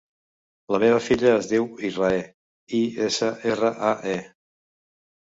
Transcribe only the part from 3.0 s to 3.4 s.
essa,